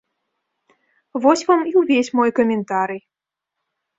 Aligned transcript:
Вось 1.25 1.43
вам 1.49 1.61
і 1.71 1.75
ўвесь 1.83 2.11
мой 2.19 2.29
каментарый. 2.39 3.01